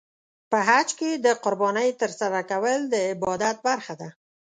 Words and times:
په 0.51 0.57
حج 0.67 0.89
کې 0.99 1.11
د 1.25 1.27
قربانۍ 1.43 1.89
ترسره 2.01 2.41
کول 2.51 2.79
د 2.93 2.95
عبادت 3.09 3.57
برخه 3.67 3.93
ده. 4.01 4.09